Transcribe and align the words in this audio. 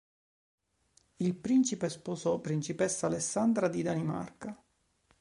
Il 1.17 1.35
principe 1.35 1.87
sposò 1.87 2.39
Principessa 2.39 3.05
Alessandra 3.05 3.67
di 3.67 3.83
Danimarca. 3.83 4.59